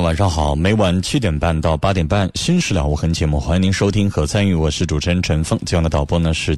[0.00, 0.54] 晚上好！
[0.54, 4.54] 每晚七点半到八点半，《新事了无痕》节目，欢迎您收听和参与。
[4.54, 6.56] 我是主持人陈峰，今晚的导播呢是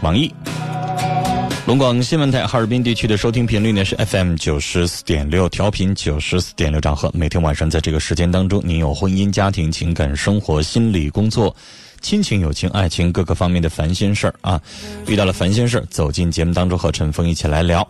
[0.00, 0.32] 王毅。
[1.66, 7.10] 龙广新闻台哈尔滨地区的收听频率呢是 FM 九十四点六，调频九十四点六兆赫。
[7.14, 11.54] 每天晚上在这个时间当中，您有婚姻、家庭、情感、生活、心理、工作、
[12.00, 14.60] 亲情、友情、爱情各个方面的烦心事儿啊，
[15.06, 17.86] 遇到了烦心事儿，走进节目当中和陈峰一起来聊。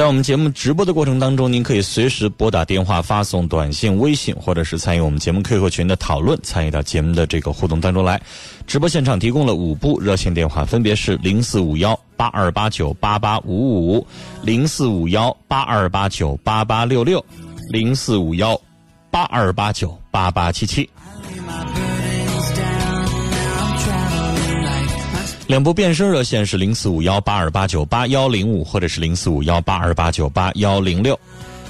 [0.00, 8.18] 在我们节目直播的过程当中，您可以随时拨打电话、发送短信、微信，或者是参与我们节目 QQ 群的讨论，参与到节目的这个互动当中来。
[8.66, 14.06] 直播现场提供了五部热线电话，分别是零四五幺八二八九八八五五、
[14.42, 17.22] 零四五幺八二八九八八六六、
[17.70, 18.58] 零四五幺
[19.10, 20.88] 八二八九八八七七。
[25.50, 31.18] 两部变声热线是零四五幺八二八九八幺零五，或者是零四五幺八二八九八幺零六。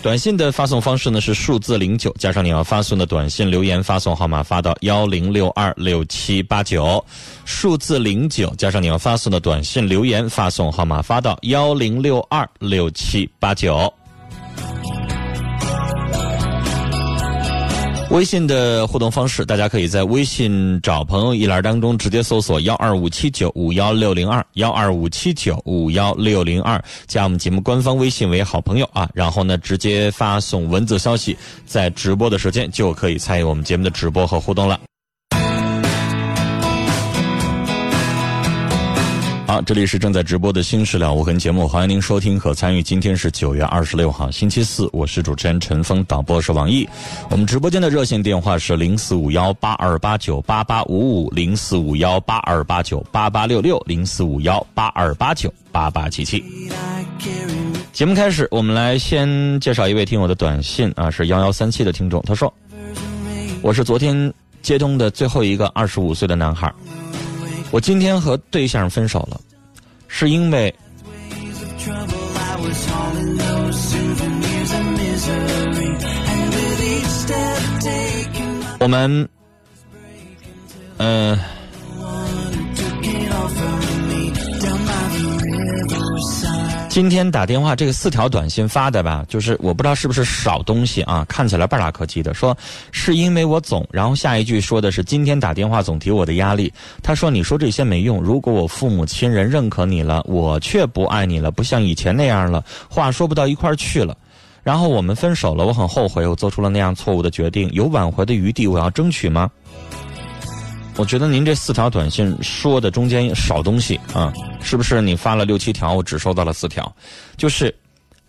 [0.02, 7.02] 短信的发送方式呢是数字零九加上你要发送的短信留言发送号码发到幺零六二六七八九，
[7.46, 13.90] 数字零九加上你要发送的短信留言发送号码发到幺零六二六七八九。
[18.10, 34.89] 微信的互动方式，大家可以在微信找朋友一栏当中直接搜索幺二五七九五幺六零二幺二五七九五幺六零二，加我们节目官方微信为好朋友啊，然后呢直接发送文字消息，在直播的时间就可以参与我们节目的直播和互动了。
[39.50, 42.80] 好，这里是正在直播的《新事了无痕》节目，欢迎您收听和参与。
[42.80, 46.88] 今天是九月二十六号，星期四，我是主持人陈峰，导播是王毅。
[47.30, 56.44] 我们直播间的热线电话是零四五幺八二八九八八五五，零四五幺八二八九八八六六，零四五幺八二八九八八七七。
[57.92, 62.54] 节目开始，我们来先介绍一位听友的短信啊，是幺幺三七的听众，他说
[63.62, 66.72] ：“我是昨天接通的最后一个二十五岁的男孩。”
[67.70, 69.40] 我今天和对象分手了，
[70.08, 70.74] 是因为
[78.80, 79.28] 我们，
[80.98, 81.38] 嗯。
[86.90, 92.34] 今天打电话这个四条短信发的吧，就是我不知道是不是少东西啊，看起来半拉可气的。
[92.34, 92.54] 说
[92.90, 96.70] 是因为我总，然后下一句说的是今天打电话总提我的压力。
[97.00, 104.16] 他说你说这些没用，如果我父母亲人认可你了，我却不爱你了，不像以前那样了，话说不到一块儿去了。
[104.64, 109.48] 然后我们分手了，我很后悔，我做出了那样错误的决定，有挽回的余地，我要争取吗？
[110.96, 115.00] 我觉得您这四条短信说的中间少东西啊，是不是？
[115.00, 116.94] 你发了六七条，我只收到了四条。
[117.38, 117.74] 就是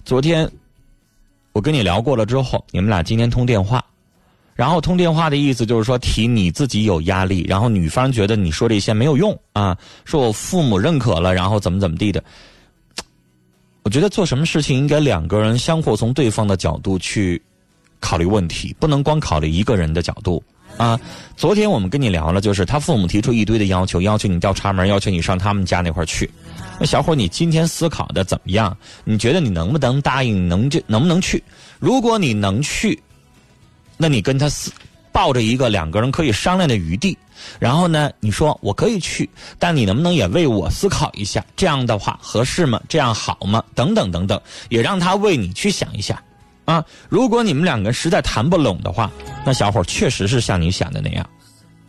[0.05, 0.49] 昨天
[1.51, 3.83] 我跟你聊过了之后，你们俩今天通电话，
[4.55, 12.23] 然后通电话的意思就是说提你自己有压力，然后女方觉得你说这些没有用啊，说我父母认可了，然后怎么怎么地的。
[13.83, 17.41] 我觉得做什么事情应该两个人相互从对方的角度去
[17.99, 20.41] 考虑问题，不能光考虑一个人的角度。
[20.77, 20.99] 啊，
[21.35, 26.29] 昨天我们跟你聊了，就是他父母提出一堆的要求，要求你调查门，要求你上他们家那块去。
[26.79, 28.75] 那小伙，你今天思考的怎么样？
[29.03, 30.47] 你觉得你能不能答应？
[30.47, 31.43] 能就能不能去？
[31.79, 32.99] 如果你能去，
[33.97, 34.71] 那你跟他思
[35.11, 37.15] 抱着一个两个人可以商量的余地。
[37.59, 39.29] 然后呢，你说我可以去，
[39.59, 41.45] 但你能不能也为我思考一下？
[41.55, 42.81] 这样的话合适吗？
[42.87, 43.63] 这样好吗？
[43.75, 46.21] 等等等等，也让他为你去想一下。
[46.71, 49.11] 啊，如果你们两个实在谈不拢的话，
[49.45, 51.29] 那小伙确实是像你想的那样，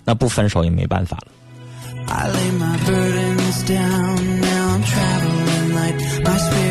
[0.05, 1.29] 那不分手也没办法了。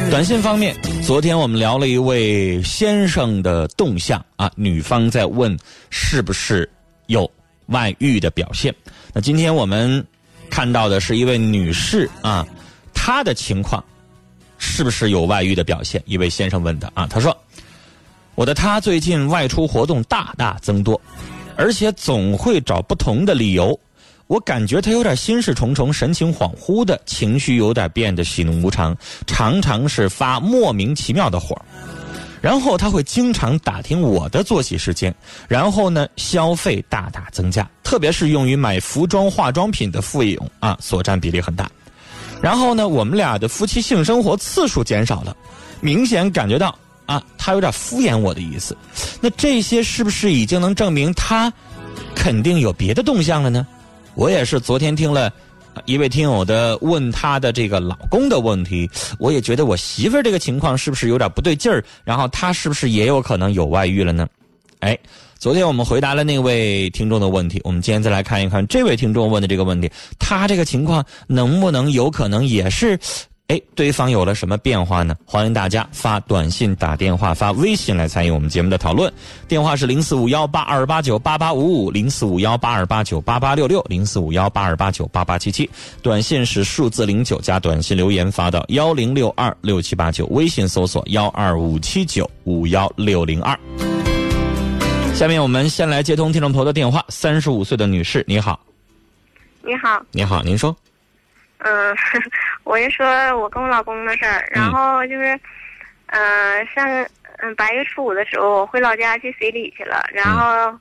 [0.10, 5.58] 短信方面，昨天我们聊了一位先生的动向啊，女方在问
[5.90, 6.70] 是不是
[7.08, 7.32] 有
[7.68, 8.76] 外遇的表现。
[9.14, 10.06] 那今天我们
[10.50, 12.46] 看到的是一位女士啊，
[12.94, 13.82] 她的情况
[14.58, 16.04] 是不是有外遇的表现？
[16.06, 17.36] 一位先生问的啊，他说
[18.42, 21.00] ：“我的他最近外出活动大大增多，
[21.56, 23.80] 而且总会找不同的理由。”
[24.26, 28.98] 我感觉他有点心事重重、神情恍惚的情绪，有点变得喜怒无常，
[29.28, 31.56] 常常是发莫名其妙的火。
[32.42, 35.14] 然后他会经常打听我的作息时间，
[35.48, 41.70] 然后呢，消费大大增加，特别是用于买服装、化妆品的费用啊，所占比例很大。
[42.42, 45.38] 然后呢，我们俩的夫妻性生活次数减少了，
[45.80, 46.76] 明显感觉到
[47.12, 48.76] 啊，他有点敷衍我的意思。
[49.20, 51.52] 那这些是不是已经能证明他
[52.16, 53.68] 肯定有别的动向了呢？
[54.16, 55.32] 我也是昨天听了
[55.86, 61.84] 一位听友的问他的这个老公的问题，我也觉得我媳妇儿这个情况是不是有点不对劲儿？
[62.04, 64.28] 然后他是不是也有可能有外遇了呢？
[64.80, 64.98] 哎，
[65.38, 73.00] 昨天我们回答了那位听众的问题，我们今天再来看一看这位听众问的这个问题，他这个情况能不能有可能也是？
[73.52, 75.14] 哎，对方有了什么变化呢？
[75.26, 79.12] 欢迎大家发短信、打电话、发微信来参与我们节目的讨论。
[79.46, 85.70] 电话是零四五幺八二八九八八五五，零四五幺八二八九八八六六，零四五幺八二八九八八七七。
[86.02, 93.60] 短信是数字零九加短信留言发到幺零六二六七八九，微信搜索幺二五七九五幺六零二。
[95.14, 98.58] 下面我们先来接通听众朋友的电话，三十五岁的女士，你好。
[99.62, 100.02] 你好。
[100.12, 100.74] 你好，您说。
[101.64, 101.96] 嗯。
[102.64, 103.06] 我就说
[103.38, 105.40] 我跟我老公的事儿，然后就是，
[106.08, 106.88] 嗯，上
[107.40, 110.78] 嗯八月初五的时候，我回老家去随礼去了，然后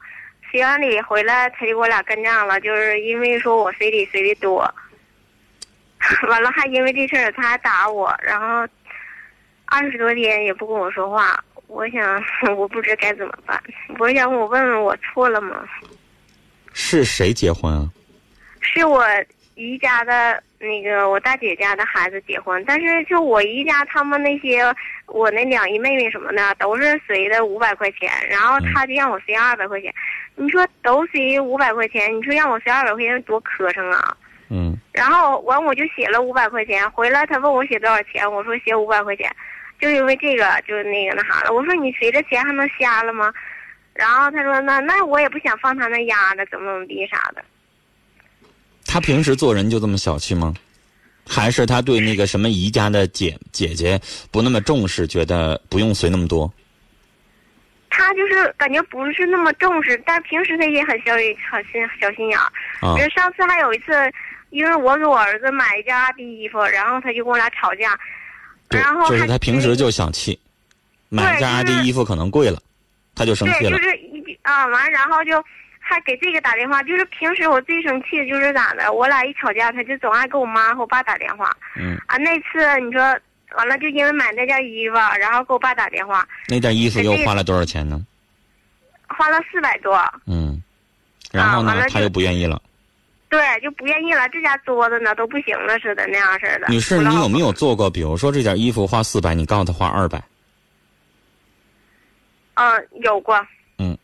[0.50, 4.58] 随完礼回来，他就给我俩干仗了，就是因为说我随礼随的多，
[6.28, 8.66] 完了还因为这事儿他还打我，然后
[9.66, 12.22] 二十多天也不跟我说话，我想
[12.56, 13.60] 我不知该怎么办，
[13.98, 15.64] 我想我问问我错了吗？
[16.72, 17.88] 是谁结婚啊？
[18.60, 19.04] 是我
[19.60, 20.42] 姨家的。
[20.62, 24.62] 那个我大姐家的孩子结婚，但是就我姨家他们那些，
[25.06, 29.90] 我那两姨妹妹什么的都是随的五百块钱，然后他就让我随二百块钱。
[30.36, 34.14] 你说都随五百块钱，你说让我随二百块钱多磕碜啊！
[34.50, 34.76] 嗯。
[34.92, 39.34] 然后完我就写了五百块钱，回来他问我写多少钱，我说写五百块钱，
[39.80, 41.54] 就因为这个就那个那啥了。
[41.54, 43.32] 我说你随着钱还能瞎了吗？
[43.94, 47.42] 然后他说那那我也不想放他那压着，怎么怎么地啥的。
[48.86, 50.54] 他平时做人就这么小气吗？
[51.28, 54.00] 还是他对那个什么姨家的姐姐姐
[54.32, 56.52] 不那么重视，觉得不用随那么多？
[57.88, 62.50] 他就是感觉不是那么重视，但平时他也很小很心小心眼儿。
[62.80, 62.96] 啊。
[63.14, 63.92] 上次还有一次，
[64.50, 67.96] 因为我给我儿子买一件阿迪衣服，然后他就跟我俩吵架。
[68.68, 70.36] 然后就是他平时就小气，
[71.10, 72.60] 买件阿迪衣服可能贵了，
[73.14, 73.78] 他就生气了。
[73.78, 75.40] 对，就是一啊完，然后就。
[75.90, 81.50] 还给这个打电话，就是平时我最生气的就是咋的，我俩一吵架，他就总爱给我妈和我爸打电话。
[81.76, 81.98] 嗯。
[82.06, 83.02] 啊，那次你说
[83.56, 86.26] 完了，就因为买那件衣服，然后给我爸打电话。
[86.46, 88.00] 那件衣服又花了多少钱呢？
[89.08, 90.00] 花了四百多。
[90.26, 90.62] 嗯。
[91.32, 91.87] 然后呢？
[91.90, 92.62] 他又不愿意了。
[93.28, 94.28] 对，就不愿意了。
[94.28, 96.68] 这家作的呢都不行了似的那样似的。
[96.68, 97.90] 女士，你有没有做过？
[97.90, 100.23] 比如说这件衣服花四百，你告诉他花二百。
[102.54, 103.40] 嗯，有过。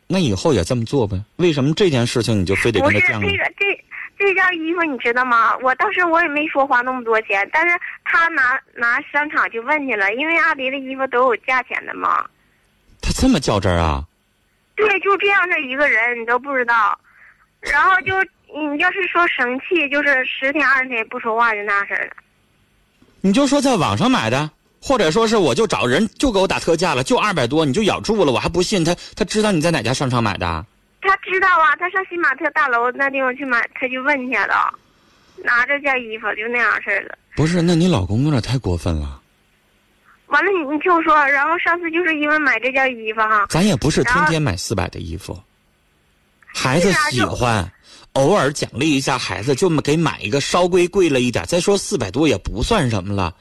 [0.09, 1.21] 嗯，那以后也这么做呗？
[1.37, 3.21] 为什么这件事情你就非得跟他犟？
[3.21, 3.85] 不是这个这
[4.19, 5.57] 这件衣服你知道吗？
[5.59, 12.25] 我当时我也没说花那么多钱，但是他拿拿商场去问去了，因为阿迪的衣服都有价钱的嘛。
[13.03, 14.05] 他这么较真儿啊？
[14.75, 16.99] 对，就这样的一个人，你都不知道。
[17.61, 18.15] 然后就
[18.55, 22.13] 你要是说生气，就是十天二十天不说话就那事儿了。
[23.21, 24.51] 你就说在网上买的。
[24.81, 30.65] 或者说是我就找人就给我打特价了，就二百多，你就咬住了，我还不信他，他知道你在哪家商场买的？
[31.01, 34.73] 他知道啊，他上新玛特大楼那地方去买，他就问去了，
[35.45, 37.17] 拿这件衣服就那样式的。
[37.37, 39.21] 不是，那你老公有点太过分了。
[40.29, 43.47] 完了，你你听我说，然后上次就是因为买这件衣服哈。
[43.49, 45.39] 咱也不是天天买四百的衣服，
[46.53, 47.71] 孩子喜欢，
[48.15, 51.45] 偶尔奖励一下孩子，就给买一个稍微贵了一点。
[51.47, 53.33] 再说四百多也不算什么了。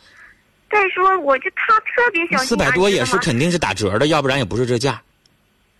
[0.75, 5.01] 再说，我就他特别小心四百多也是肯定是打折的，要不然也不是这价，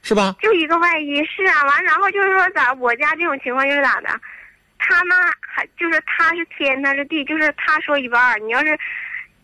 [0.02, 0.36] 是吧？
[0.42, 4.08] 就一个外衣是啊，完然后就是说咋，我家这种情况就是咋的，
[4.80, 8.78] 他呢还就是他是天，他是地，就是他说一半你要是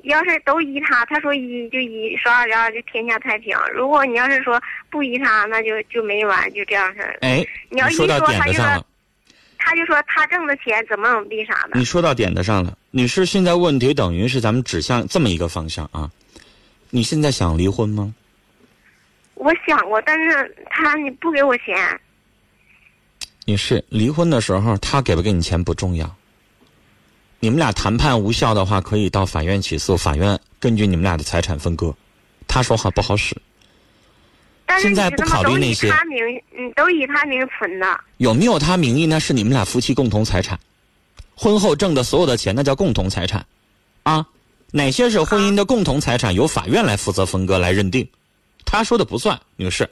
[0.04, 3.58] 要是都依他，他说一就一，说二就二，就天下太平。
[3.74, 7.18] 如果你要是说不依他，那就就没完，就这样式儿。
[7.22, 8.86] 哎，你要一说到点子上了。
[9.64, 11.72] 他就说他挣的钱怎么怎么地啥的。
[11.74, 16.12] 你说到点子上了，女士，现在问题等于是咱们指向这么一个方向啊。
[16.90, 18.14] 你现在想离婚吗？
[19.36, 22.00] 我想过，但是他你不给我钱。
[23.46, 26.14] 女士，离婚的时候他给不给你钱不重要。
[27.40, 31.96] 你们俩谈判无效的话，可以到法院起诉，法院根据你们俩的财产分割。
[32.46, 33.36] 他说话不好使。
[34.80, 36.20] 现在不考虑那些他名，
[36.58, 38.00] 嗯，都以他名存的。
[38.18, 40.60] 有没有他名义那是你们俩夫妻共同财产，
[41.42, 43.44] 婚后挣的所有的钱那叫共同财产，
[44.04, 44.24] 啊，
[44.70, 48.08] 哪些是婚姻的共同财产，由法院来负责分割来认定。
[48.64, 49.90] 他说的不算，女士。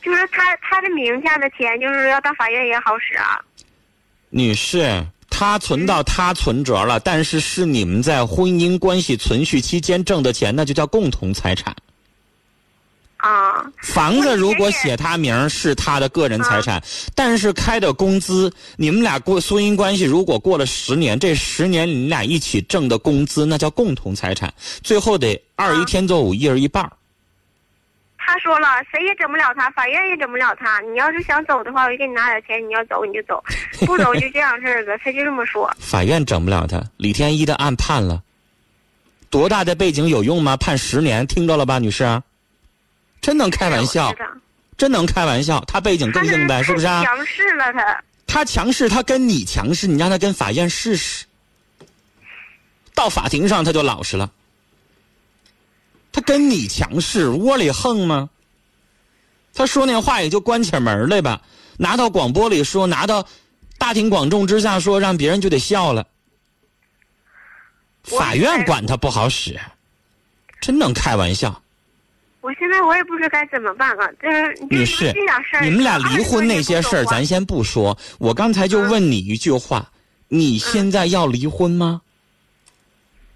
[0.00, 3.36] 就是他他的名下的钱，就是要到法院也好使啊。
[4.28, 11.74] 女士，他存到他存折了，但是是你们在婚姻关系存续期间挣的钱，那就叫共同财产。
[13.20, 16.82] 啊，房子如果写他名是他的个人财产，
[17.14, 26.90] 但是开的工资，你们俩过婚姻关系如果过了十年，这十年你们俩一起挣的工资，那叫共同财产，最后得二一天作五，一人一半。
[28.16, 30.80] 他说了，谁也整不了他，法院也整不了他。
[30.82, 33.42] 你要是想走的话，我就给你拿点钱，你要走你就走，
[33.84, 34.96] 不走就这样式儿的。
[34.98, 35.70] 他就这么说。
[35.78, 38.22] 法院整不了他，李天一的案判了，
[39.30, 40.56] 多大的背景有用吗？
[40.56, 42.22] 判十年，听着了吧，女士啊？
[43.20, 44.14] 真能开玩笑
[44.76, 47.04] 真能开玩笑，他背景更硬呗，是不是啊？
[47.04, 48.02] 强势了他。
[48.26, 51.26] 他强势，他跟你强势，你让他跟法院试试。
[52.94, 54.30] 到法庭上他就老实了。
[56.12, 58.30] 他跟你强势，窝里横吗？
[59.52, 61.42] 他说那话也就关起门来吧，
[61.76, 63.26] 拿到广播里说，拿到
[63.78, 66.06] 大庭广众之下说，让别人就得笑了。
[68.02, 69.60] 法院管他不好使，
[70.60, 71.62] 真能开玩笑。
[72.40, 77.96] 我现在我也不知该怎么办了，就是女士这点事儿，你们俩离婚那些事儿，咱先不说。
[78.18, 79.90] 我刚才就问你一句话：
[80.28, 82.00] 你现在要离婚吗？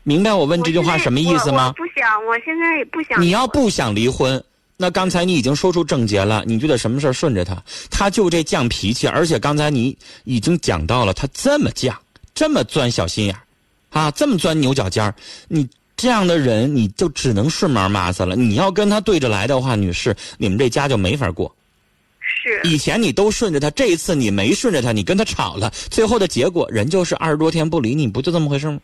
[0.05, 1.73] 明白我问这句话什么意思吗？
[1.77, 3.21] 不想，我现在也不想。
[3.21, 4.43] 你要不想离婚，
[4.77, 11.95] 那刚才你已经说出症结了，你就得什么事儿顺着他，他就这犟脾气，而且刚才你已经讲到了，他这么犟，
[12.35, 13.41] 这么钻小心眼儿，
[13.99, 15.15] 啊，这么钻牛角尖儿，
[15.49, 18.35] 你这样的人，你就只能顺毛妈子了。
[18.37, 21.55] 你要跟他对着来的话，女士，你们这家就没法过。
[22.21, 28.81] 是以前你都顺着他，这一次你没顺着他，你跟他吵了，最后的结果人就是二十多天不理你，不就这么回事吗？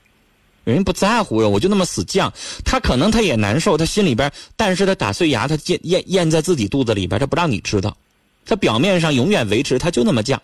[0.65, 2.31] 人家不在乎呀，我就那么死犟，
[2.65, 7.97] 他可能他也难受，他心里边，但是他打碎牙，他咽咽咽在自己肚子里边，他不让你知道，
[8.45, 10.39] 他表面上永远维持，他就那么犟，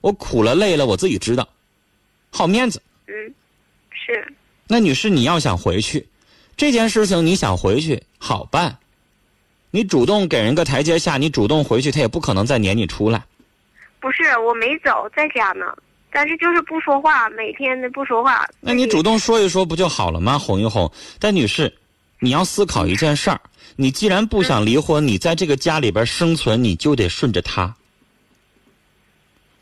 [0.00, 1.48] 我苦了累了我自己知道，
[2.30, 2.82] 好面子。
[3.06, 3.14] 嗯，
[3.92, 4.34] 是
[4.72, 6.06] 那女士，你要想回去，
[6.56, 8.78] 这件事情你想回去好办，
[9.72, 13.20] 你主动给人个台阶下，你主动回去，他也不可能再撵你出来。
[13.98, 15.66] 不是我没走，在家呢，
[16.12, 18.46] 但是就是不说话，每天的不说话。
[18.60, 20.38] 那你主动说一说不就好了吗？
[20.38, 20.88] 哄一哄。
[21.18, 21.74] 但女士，
[22.20, 23.40] 你要思考一件事儿：
[23.74, 27.74] 你既然不想离婚，你在这个家里边生存，你就得顺着他。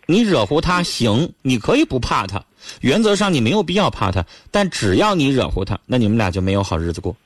[0.04, 2.44] 你惹乎他行，你可以不怕他，
[2.80, 7.16] 原则上你没有必要怕他，但只要你惹乎他，那你们俩就没有好日子过。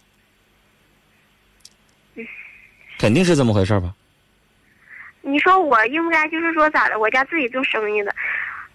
[2.98, 3.94] 肯定是这么回事吧？
[5.22, 6.98] 你说我应该就是说咋的？
[6.98, 8.14] 我家自己做生意的，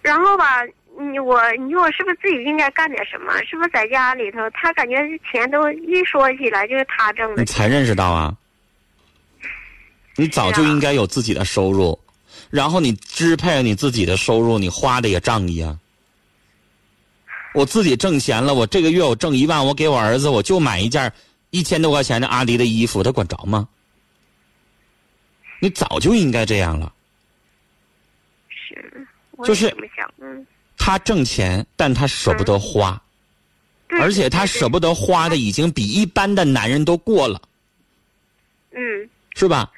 [0.02, 0.62] 然后吧，
[0.98, 3.32] 你我你说我是不是自己应该干点什么？
[3.44, 4.96] 是不是在家里头，他感觉
[5.30, 8.34] 钱都一说起来就是他挣的你，才认识到啊？
[10.16, 11.98] 你早就应该有自己的收入，
[12.50, 15.78] 然后你支配你自己的收入，你花的也仗义啊。
[17.54, 21.12] 我自己挣钱了，我这个月我挣一万，我给我儿子我就买一件
[21.50, 23.68] 一千多块钱的阿迪的衣服，他管着吗？
[25.60, 26.92] 你早就应该这样了。
[28.48, 29.74] 是，我就是
[30.76, 33.00] 他挣钱，但他舍不得花，
[33.88, 37.40] 对而且他舍不得花的已经比一般的男人都过了，
[38.72, 39.10] 嗯。
[39.34, 39.70] 是吧？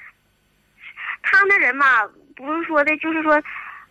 [1.22, 3.34] 他那人吧，不是说的，就是说，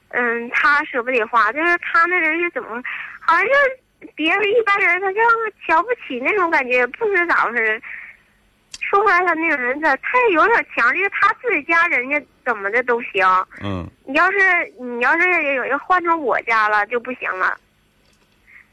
[0.07, 2.81] 嗯，他舍不得花，就是他那人是怎么，
[3.29, 5.23] 好像是别人一般人他像
[5.67, 7.79] 瞧不起那种感觉，不知咋回事。
[8.81, 13.23] 说回来，他那个人他他也有点强，就是他自己家人家怎么的都行。
[13.61, 14.37] 嗯，你要是
[14.79, 17.55] 你要是换成我家了就不行了。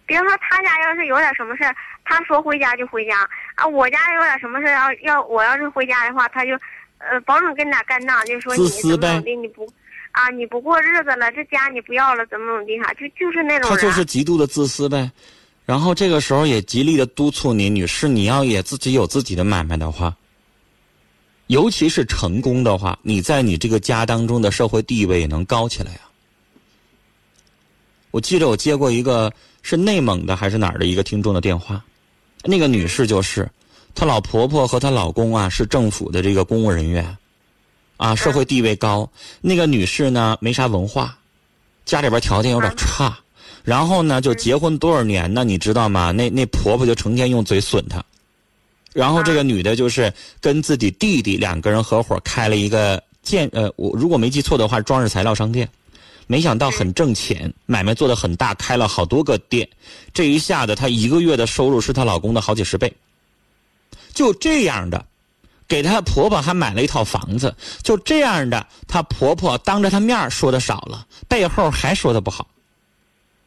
[0.07, 3.67] 比如说他家要是有点什么事儿，他说回家就回家啊。
[3.67, 6.59] 我家有点什么事儿，要要我要是回家的话，他就
[6.97, 9.71] 呃保准跟你俩干仗，就说你怎么怎么的，你不
[10.17, 13.77] 啊你不过日子了，这家你不要了，怎么怎么地哈，就就是那种人。
[13.77, 15.11] 他就是极度的自私呗。
[15.67, 20.17] 然后这个时候也极力的督促你，女士，你要也自己有自己的买卖的话，
[21.49, 26.01] 尤其是成功的话，你在你这个家当中的社会地位也能高起来呀、
[28.11, 29.31] 我记得我接过一个
[29.61, 31.85] 是内蒙的还是哪儿的一个听众的电话，
[32.45, 33.47] 那个女士就是，
[33.95, 37.17] 她老婆婆和她老公啊是政府的这个公务人员，
[37.97, 39.11] 啊社会地位高。
[39.41, 41.17] 那个女士呢没啥文化，
[41.85, 43.19] 家里边条件有点差，
[43.65, 45.45] 然后呢就结婚多少年呢？
[45.45, 46.11] 你知道吗？
[46.11, 48.05] 那那婆婆就成天用嘴损她，
[48.93, 55.69] 然后这个女的就是跟自己弟弟两个人合伙开了一个建呃，我如果没记错的话，装饰材料商店。
[56.29, 59.69] 没想到很挣钱，买卖做得很大，开了好多个店。
[60.13, 62.93] 这一下子，她一个月的收入是她老公的好几十倍。
[64.13, 65.07] 就这样的，
[65.69, 67.55] 给她婆婆还买了一套房子。
[67.83, 72.49] 就这样的，她婆婆当着她面说的少了，背后还说的不好。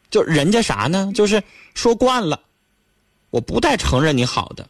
[0.09, 1.11] 就人家啥呢？
[1.13, 2.39] 就是说惯了，
[3.29, 4.67] 我不带承认你好的，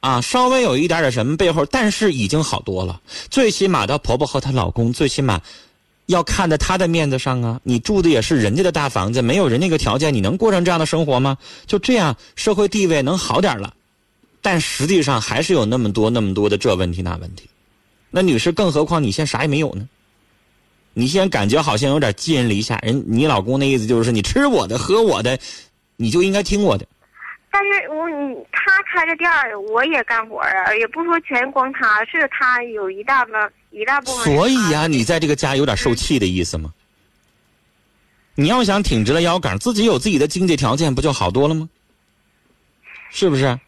[0.00, 3.00] 啊，稍微有一点点什么背后，但是已经好多了。
[3.30, 5.40] 最起码她婆婆和她老公，最起码。
[6.06, 7.60] 要看在她的面子上啊！
[7.64, 11.36] 你住的也是人家的大房子，没有人那个条件，你能过上这样的生活吗？
[11.66, 13.74] 就这样，社会地位能好点了，
[14.40, 17.48] 但实际上还是有那么多那么多的这问题那问题。
[18.10, 19.88] 那女士，更何况你现在啥也没有呢？
[20.94, 25.38] 你现在感觉好像有点寄人篱下，人你老公那意思就是你吃我的喝我的，
[25.96, 26.86] 你就应该听我的。
[27.50, 33.52] 但是我你他开着店儿，我也干活啊，也不说全光他，是他有一大半。
[33.70, 34.24] 一大部分。
[34.24, 36.72] 所以呀，你在这个家有点受气的意思吗？
[38.34, 41.68] 你要想挺直了腰杆，自己有自己的经济条件，不就好多了吗？
[43.10, 43.58] 是不是？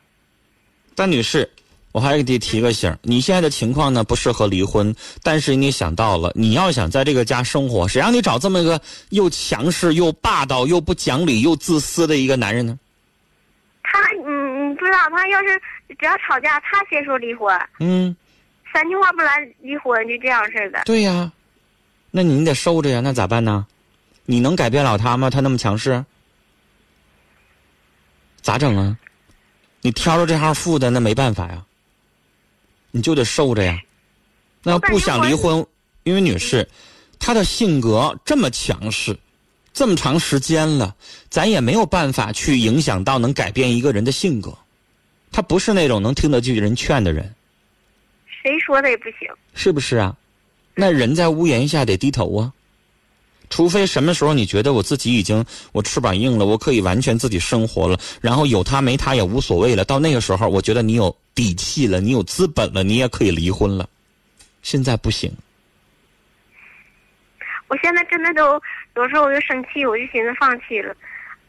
[0.98, 1.48] 但女士，
[1.92, 12.76] 我还给你提个醒你现在的情况呢不适合离婚，但是你想到了，你要想在这个家生活，谁让你找这么一个又强势又霸道又不讲理又自私的一个男人呢？
[13.84, 15.62] 他，你你不知道，他要是
[16.00, 17.56] 只要吵架，他先说离婚。
[17.78, 18.16] 嗯。
[18.74, 20.82] 三句话不来离婚，就这样式的。
[20.84, 21.30] 对呀，
[22.10, 23.64] 那你得受着呀，那咋办呢？
[24.26, 25.30] 你能改变了他吗？
[25.30, 26.04] 他那么强势，
[28.42, 28.98] 咋整啊？
[29.88, 31.64] 你挑着这行富的，那没办法呀，
[32.90, 33.80] 你就得受着呀。
[34.62, 35.66] 那不想离婚，
[36.02, 36.68] 因为女士，
[37.18, 39.18] 她的性格这么强势，
[39.72, 40.94] 这么长时间了，
[41.30, 44.54] 咱也没有办法去影响到能改变一个人的性格。
[45.32, 47.34] 她不是那种能听得进人劝的人。
[48.42, 50.14] 谁说的也不行，是不是啊？
[50.74, 52.52] 那人在屋檐下得低头啊。
[53.50, 59.84] 除非什么时候你觉得我自己已经我翅膀硬了，我可以完全自己生活了，然后有他没他也无所谓了。
[59.84, 63.88] 到那个时候，我觉得你有底气了，你有资本了，你也可以离婚了。
[64.62, 65.32] 现在不行。
[67.68, 68.60] 我现在真的都
[68.96, 70.94] 有时候我就生气，我就寻思放弃了。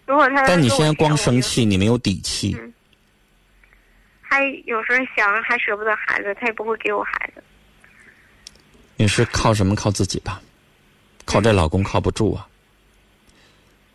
[0.06, 2.58] 如果他但你现在光生气，你没有底气。
[4.22, 7.44] 还有时候想还舍不得孩子，他也不会给我孩子。
[8.96, 10.42] 你是靠什么靠自己吧？
[11.30, 12.48] 靠这老公靠不住啊！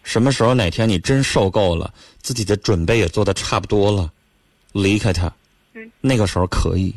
[0.04, 1.92] 什么时候哪天你真受够了，
[2.22, 4.12] 自己的准备也做的差不多了，
[4.70, 5.34] 离开他，
[6.00, 6.94] 那个时候可以。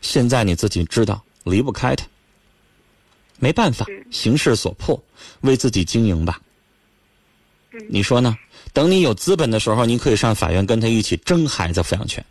[0.00, 2.04] 现在你自己知道离不开他，
[3.38, 5.00] 没办法，形势所迫，
[5.42, 6.40] 为自己经营吧。
[7.88, 8.36] 你说呢？
[8.72, 12.24] 等你有资本的时候，你可以上法院跟他一起争孩子抚养权。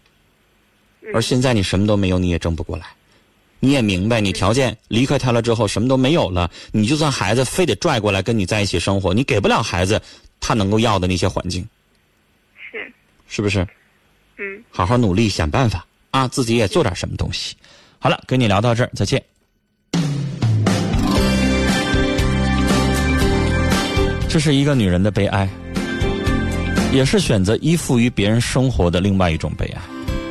[1.13, 2.87] 而现在你什么都没有，你也争不过来。
[3.59, 6.49] 你也明白，你条件离开他了之后，什么都没有了。
[6.71, 10.01] 你就算孩子非得拽过来跟你在一起生活，你给不了孩子
[10.39, 11.67] 他能够要的那些环境。
[12.71, 12.93] 是。
[13.27, 13.67] 是不是？
[14.37, 14.63] 嗯。
[14.69, 17.55] 好好努力想办法啊，自己也做点什么东西。
[17.99, 19.21] 好了，跟你聊到这儿，再见。
[24.29, 25.49] 这是一个女人的悲哀，
[26.93, 29.81] 也是选择依附于别人生活的另外一种悲哀。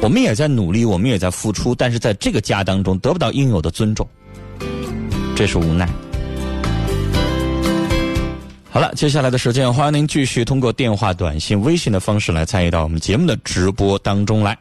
[0.00, 4.08] 我们也在努力，我们也在付出，但是在这个家当中得不到应有的尊重，
[5.34, 5.88] 这是无奈。
[8.70, 14.56] 好了，接下来的时间，欢迎您继续通过电话、短信、微信的方式来参与到我们节目的直播当中来。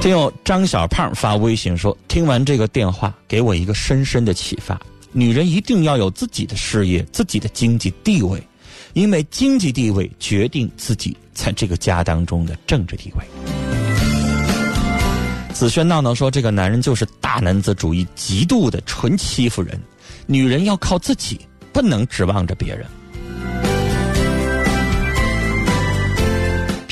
[0.00, 4.80] 听友张小胖发微信说：“听完这个电话，给我一个深深的启发：
[5.12, 8.42] 女人一定要有自己的事业、自己的经济地位。”
[8.94, 13.24] 因为经济地位决定自己在这个家当中的政治地位。
[15.52, 19.78] 子轩闹闹说：“这个男人就是大男子主义，极度的纯欺负人。
[20.26, 21.40] 女人要靠自己，
[21.72, 22.86] 不能指望着别人。”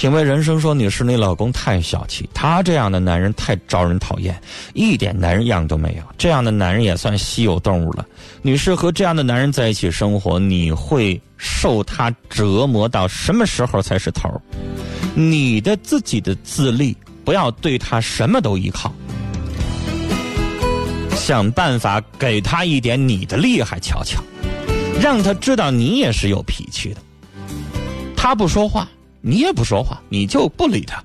[0.01, 4.35] 品味人生说：“女士，你老公太小气，他这样的男人太招人讨厌，
[4.73, 6.03] 一点男人样都没有。
[6.17, 8.07] 这样的男人也算稀有动物了。
[8.41, 14.41] 女士和这样的男人在一起生活，你会受他折磨到什么时候才是头？
[15.15, 18.91] 你的自己的自立，不要对他什么都依靠，
[21.15, 24.19] 想办法给他一点你的厉害瞧瞧。
[24.99, 27.03] 让他知道你也是有脾气的。
[28.17, 28.89] 他不说话，
[29.23, 31.03] 你也不说话，你就不理他。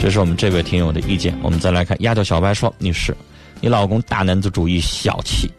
[0.00, 1.36] 这是我们这位听友的意见。
[1.42, 3.16] 我们再来看丫头小白说：“女士，
[3.60, 5.50] 你老公大男子主义、小气，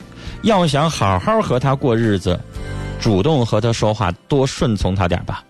[0.44, 2.40] 要想好好和他过日子，
[3.02, 5.44] 主动和他说话，多顺从他点吧。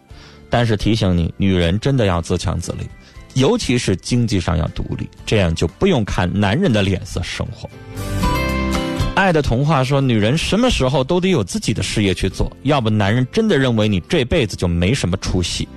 [0.50, 2.90] 但是提醒你，女人真的要自强自立，
[3.36, 7.70] 尤其是经济上要独立，这样就不用看男人的脸色生活。”
[9.20, 15.68] 爱的童话说：“女人什么时候都得有自己的事业去做，要不男人真的认为你这辈子就没什么出息。”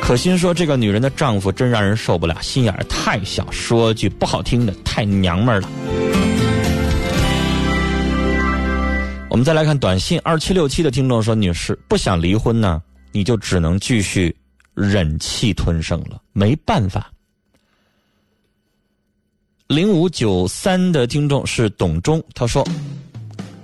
[0.00, 5.68] 可心说：“这个女人的丈夫真让人受不了，心眼儿太小，说句不好听的，太娘们儿了。”
[9.28, 12.80] 我们再来看短信，二七六七的听众说：“女士不想离婚呢，
[13.12, 14.34] 你就只能继续
[14.74, 17.10] 忍气吞声了，没办法。”
[19.74, 22.64] 零五九三的听众是董忠，他说：“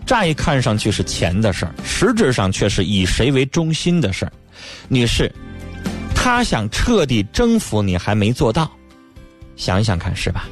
[0.05, 4.33] 乍一看上去是钱的事儿，实质上却是以谁为中心的事儿。”
[4.89, 5.31] 女士。
[6.23, 8.71] 他想彻底征服你，还没做到，
[9.57, 10.47] 想想看是吧？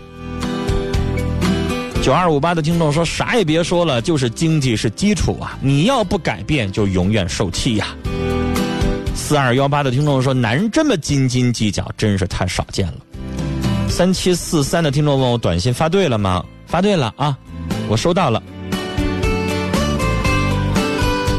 [2.03, 5.59] 九二五八的听众说：“啥也别说了，就是经济是基础啊！
[5.61, 7.88] 你要不改变，就永远受气呀。”
[9.14, 12.94] 四二幺八的听众说：“男人这么斤斤计较，真是太少见了。”
[13.90, 17.37] 三七四三的听众问我：“短信发对了吗？”发对了啊，
[17.88, 18.42] 我收到了。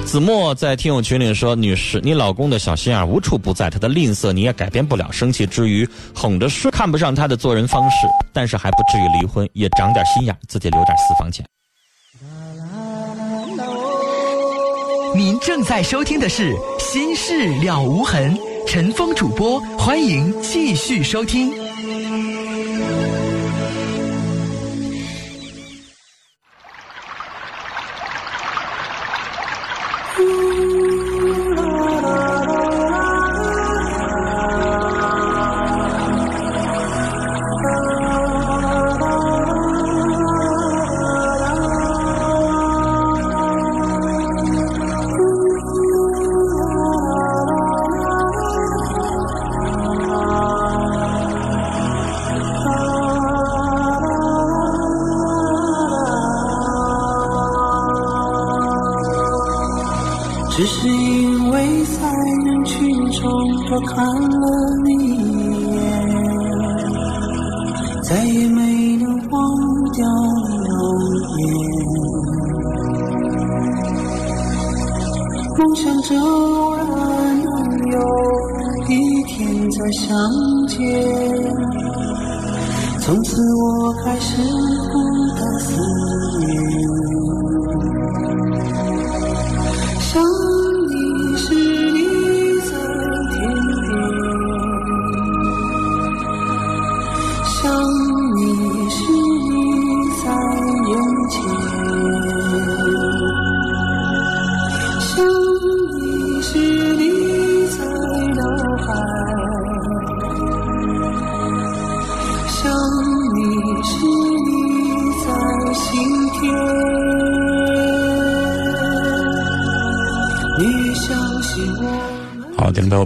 [0.06, 5.10] 子墨在听友群里说：“女士，你老公的小心眼无处不在，他的吝啬你也改变不了。
[5.12, 11.46] 生气之余哄着说，看不上他的做人方式，但是还不至于离婚，也长点心眼，自己留点私房钱。”
[15.16, 18.36] 您正在收听的是《心事了无痕》，
[18.68, 21.69] 陈峰主播，欢迎继续收听。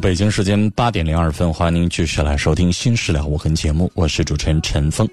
[0.04, 5.08] 北京时间八点零二分，欢迎您继续来收听《新事了无痕》节目，我是主持人陈峰。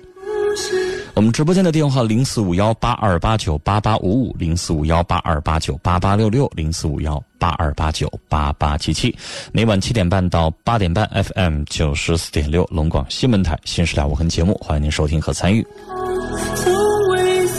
[1.15, 9.17] 我们直播间的电话零四五幺八二八九八八五五零四五幺八二八九八八六六零四五幺八二八九八八七七，
[9.53, 15.65] 每晚七点半到八点半，FM 九十四点六龙广新闻台《新事了无痕》节目，欢迎您收听和参与。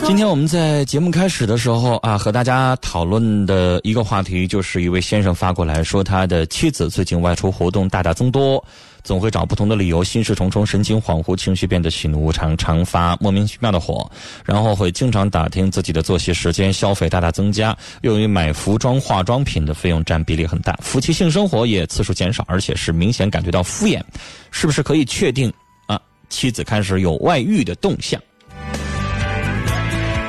[0.03, 8.61] 今天我们在节目开始的时候啊，和大家讨论的一个话题，就是一位先生发过来说，他的妻子最近外出活动大大增多，
[9.03, 14.09] 总会找不同的理由，心事重重，神情恍惚，情绪变得喜怒无常，常发莫名其妙的火，
[14.43, 24.01] 然后会经常打听自己的作息时间，消费大大增加，用于买服装、化妆品的费用占比例很大，夫妻性生活也次数减少，而且是明显感觉到敷衍，
[24.49, 25.51] 是不是可以确定
[25.85, 26.01] 啊？
[26.27, 28.19] 妻子开始有外遇的动向？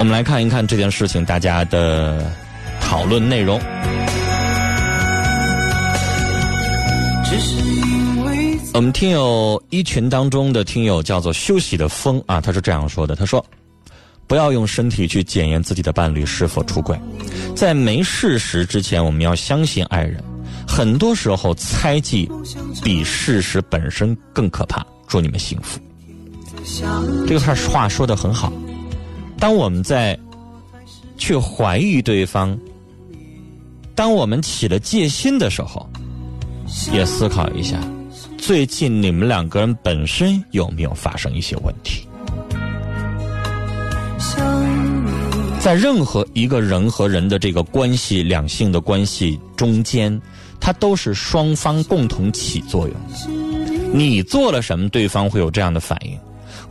[0.02, 2.28] 我们来看一看这件事情大家的
[2.80, 3.60] 讨论内容。
[8.74, 13.46] 我们听友一群当中的听友叫做休息的风啊，他是这样说的：“他说，
[14.26, 17.00] 不要用身体去检验自己的伴侣是否出轨，
[17.54, 20.20] 在没事实之前，我们要相信爱人。
[20.66, 22.28] 很多时候，猜忌
[22.82, 24.84] 比事实本身更可怕。
[25.06, 25.78] 祝你们幸福。”
[27.24, 28.52] 这个话话说的很好。
[29.42, 30.16] 当我们在
[31.18, 32.56] 去怀疑对方。
[33.92, 35.84] 当我们起了戒心的时候，
[36.92, 37.76] 也思考一下，
[38.38, 42.06] 最近你们两个人本身有没有发生一些问题？
[45.58, 50.22] 在任何一个人和人的这个关系、两性的关系中间，
[50.60, 52.96] 它都是双方共同起作用。
[53.92, 56.16] 你做了什么，对方会有这样的反应？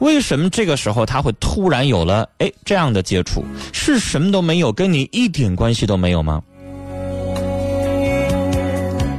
[0.01, 3.45] 为什么这个时候他会突然有了哎这样的接触？
[3.71, 6.41] 是什么都没有，跟你一点关系都没有吗？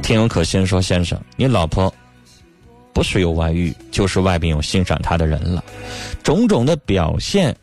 [0.01, 1.91] 天有可心说：“先生，你老婆
[2.91, 5.63] 不是有外遇，就是外边有欣赏她的人了，
[6.21, 7.55] 种种的表现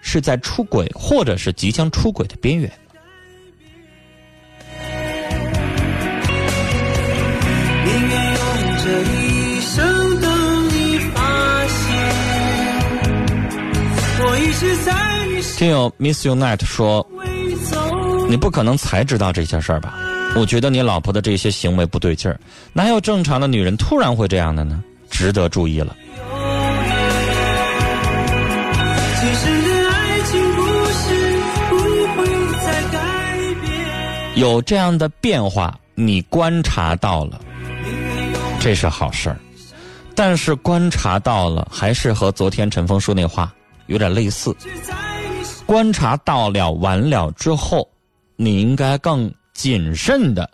[0.00, 2.68] 是在出轨，或者是即将出轨的边缘。”
[15.56, 17.06] 听友 Miss You Night 说
[18.28, 19.94] ：“你不可能才知道这些事儿吧？”
[20.36, 22.38] 我觉得你老婆的这些行为不对劲儿，
[22.72, 24.82] 哪有正常的女人突然会这样的呢？
[25.10, 25.96] 值得注意了。
[34.34, 37.40] 有这样的变化，你观察到了，
[38.60, 39.38] 这是好事儿。
[40.14, 43.50] 但是观察到了，还是和昨天陈峰说那话
[43.86, 44.54] 有点类似。
[45.64, 47.88] 观察到了完了之后，
[48.36, 49.32] 你应该更。
[49.56, 50.50] 谨慎的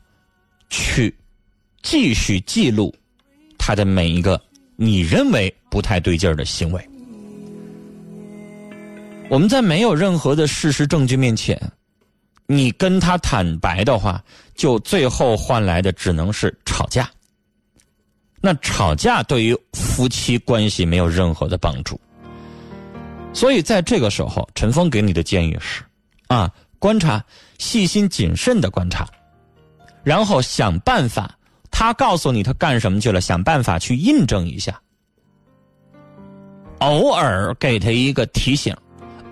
[0.70, 1.12] 去
[1.82, 2.94] 继续记录
[3.58, 4.40] 他的每一个
[4.76, 6.88] 你认为不太对劲儿的行为。
[9.28, 11.60] 我们在没有任何的事实证据面前，
[12.46, 14.22] 你跟他坦白的话，
[14.54, 17.10] 就最后换来的只能是吵架。
[18.40, 22.00] 那吵架对于夫妻关系没有任何的帮助。
[23.32, 25.82] 所以在这个时候，陈峰给你的建议是：
[26.28, 26.50] 啊。
[26.78, 27.24] 观察，
[27.58, 29.06] 细心谨慎的观察，
[30.02, 31.30] 然后想办法。
[31.70, 34.80] 他告诉你他干什么去了，想办法去印证一下。
[36.80, 38.76] 偶尔给他一个提醒，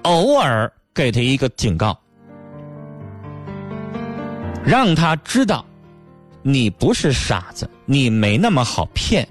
[0.03, 1.99] 偶尔给他一个警告，
[4.65, 5.67] 让他知道
[6.43, 9.29] 你不是傻子，你没那么好骗。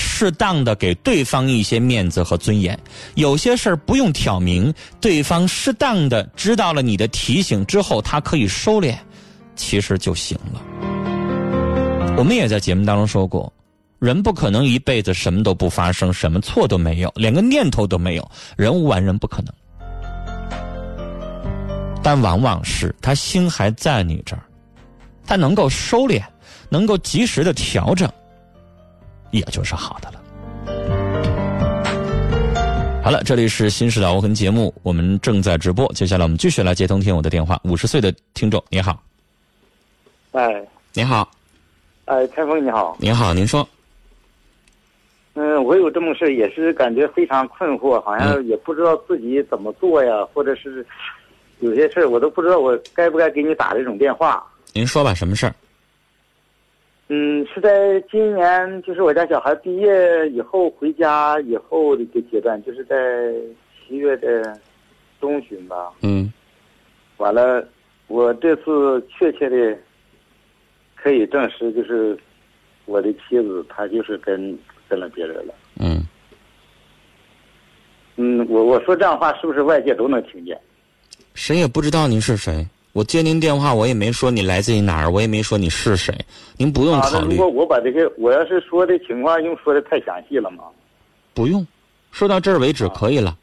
[0.00, 2.76] 适当的给对方一些面子和尊严，
[3.14, 8.96] 有些事儿不用挑明，对方适当的知道了你的提醒之后，他可以收敛，
[9.54, 10.60] 其实就行了。
[12.16, 13.52] 我们也在节目当中说过，
[13.98, 19.54] 人不可能一辈子什么都不发生，什么错都没有，连个念头都没有，人无完人不可能。
[22.02, 24.42] 但往往是他心还在你这儿，
[25.26, 26.22] 他能够收敛，
[26.70, 28.10] 能够及时的调整。
[29.30, 30.20] 也就是好的了。
[33.02, 35.90] 好了，这里是《新时代无痕》节目，我们正在直播。
[35.94, 37.58] 接下来我们继续来接通听友的电话。
[37.64, 39.02] 五十岁的听众，你好。
[40.32, 40.62] 哎，
[40.92, 41.28] 你好。
[42.04, 42.96] 哎，陈峰，你好。
[43.00, 43.66] 你好，您说。
[45.34, 50.84] 嗯，我有这么事，也是感觉非常困惑，好像也不知道自己怎么做呀，或者是
[51.60, 54.44] 有些事我都不知道，我该不该给你打这种电话？
[54.72, 55.54] 您说吧，什么事儿？
[57.12, 62.96] 嗯，是在今年，就是我家小孩毕业以后回家以后的一个阶段，就是在
[63.88, 64.56] 七月的
[65.20, 65.90] 中旬吧。
[66.02, 66.32] 嗯。
[67.16, 67.66] 完了，
[68.06, 69.76] 我这次确切的
[70.94, 72.16] 可以证实，就是
[72.84, 74.56] 我的妻子她就是跟
[74.88, 75.52] 跟了别人了。
[75.80, 76.06] 嗯。
[78.14, 80.56] 嗯，我我说这样话，是不是外界都能听见？
[81.34, 82.64] 谁也不知道您是谁。
[82.92, 86.12] 我接您电话，我也没说你来自于哪儿，我也没说你是谁，
[86.56, 87.36] 您不用考虑。
[87.36, 90.64] 如果我把这个，我要是说的情况用说的太详细了吗？
[91.32, 91.64] 不用，
[92.10, 93.36] 说到这儿为止可以了。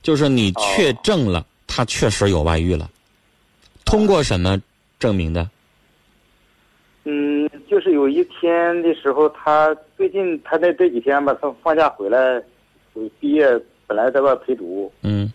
[0.00, 2.88] 就是你确证了他确实有外遇了，
[3.84, 4.58] 通过什么
[4.98, 5.50] 证明的？
[7.04, 12.42] 嗯，就是有一天的时候，他最近他在这几天吧，他放假回来，
[13.20, 13.46] 毕业
[13.86, 14.90] 本来在外陪读。
[15.02, 15.30] 嗯。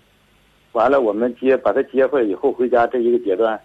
[0.73, 3.59] 完了，我们接把他接回来以后回家这一个阶段，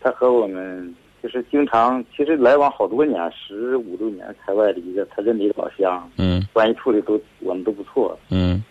[0.00, 8.62] 他和我们就是经常，其实来往好多年，十五六年开外的一个他认的老乡，嗯，关系处的都我们都不错，嗯，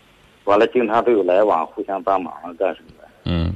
[0.45, 3.53] 完了经常都有来往，互相帮忙啊干什么的，嗯，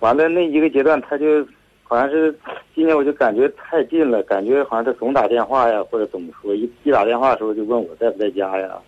[0.00, 1.46] 完了那一个阶段他就
[1.82, 2.34] 好像是
[2.74, 8.78] 今年我就感觉太近了，感觉好像他总打电话呀或者怎么说，一一打电话的时候就问我在不在家呀，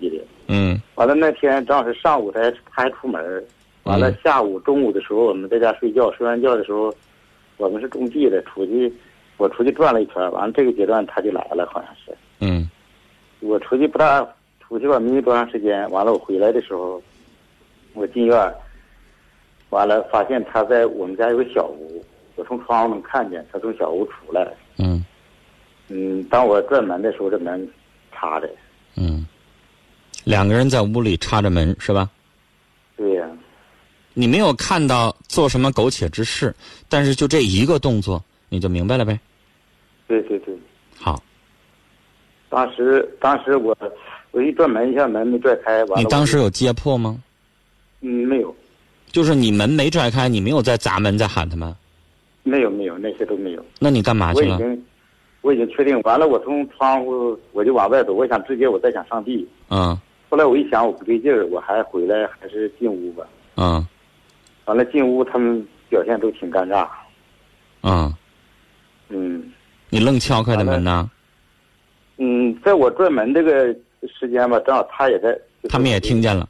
[0.00, 0.24] 一的。
[0.48, 3.44] 嗯，完了那天正好是上午，他还他还出门
[3.84, 6.94] 完了下午中午的时候，我们在家睡觉，睡完觉的时候，
[7.56, 8.92] 我们是种地的，出去，
[9.36, 12.16] 我出去转了一圈完了这个阶段他就来了，好像是。
[12.40, 12.68] 嗯。
[13.40, 14.26] 我出去不大，
[14.60, 17.00] 出去吧没多长时间，完了我回来的时候，
[17.92, 18.54] 我进院
[19.70, 22.02] 完了发现他在我们家有个小屋，
[22.36, 24.50] 我从窗户能看见他从小屋出来。
[24.78, 25.04] 嗯
[25.88, 27.68] 嗯，当我转门的时候，这门
[28.12, 28.50] 插着。
[28.96, 29.26] 嗯，
[30.26, 32.10] 两个人在屋里插着门是吧？
[32.96, 33.24] 对呀、
[34.12, 36.52] 你没有看到做什么苟且之事，
[36.88, 39.16] 但是就这一个动作，你就明白了呗。
[40.08, 40.52] 对对对。
[40.98, 41.22] 好，
[42.48, 43.76] 当时当时我
[44.32, 47.22] 我一转门一下门没拽开，完了你当时有揭破吗？
[48.00, 48.54] 嗯没有
[49.12, 51.72] 就是你门没拽开，你没有在砸门在喊他们，
[52.42, 53.64] 没有没有那些都没有。
[53.78, 54.56] 那你干嘛去了？
[54.56, 54.84] 我已经
[55.42, 59.46] 我已经确定完了，我从窗户我就往外走，我想直接我再想上地。
[59.70, 59.96] 嗯
[60.36, 63.26] 后来我一想我不对劲儿，我还回来还是进屋吧。
[63.56, 63.82] 嗯
[64.66, 66.86] 完了进屋他们表现都挺尴尬。
[67.82, 68.12] 嗯，
[69.08, 69.50] 嗯
[69.88, 71.10] 你愣敲开的门呢？
[72.18, 73.74] 嗯，在我转门这个
[74.06, 75.38] 时间吧，正好他也在，
[75.70, 76.46] 他们也听见了。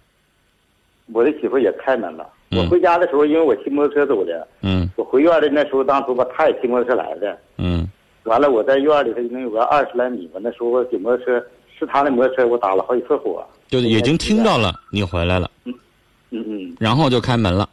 [1.12, 2.28] 我的媳妇也开门了。
[2.50, 7.38] 嗯我回家的时候，因为我骑摩托车走的，嗯我回院的那时候当初吧，他也骑摩托车来的。
[7.58, 7.88] 嗯
[8.24, 11.46] 完了，我在院里头能有个二十来米吧，那时候我骑摩托车
[11.78, 13.46] 是他的摩托车，我打了好几次火。
[13.68, 15.74] 就是已经听到了你回来了，嗯
[16.30, 17.68] 嗯然后就开门了。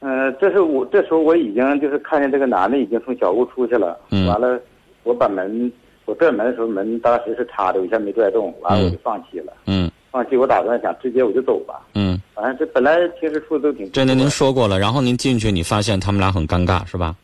[0.00, 3.98] 嗯、呃，这是我这时候我已经就是看见这个男的已经从小屋出去了。
[4.10, 4.60] 嗯完了，
[5.02, 5.72] 我把门
[6.04, 9.52] 我拽门的时候门当时是插的，我一下没拽动，完了我就放弃了。
[9.66, 11.80] 嗯放弃，我打算想直接我就走吧。
[11.94, 17.14] 嗯，反正这本来平时处的都挺这那您说过了，然后您进去，你发现他们俩很尴尬，是吧？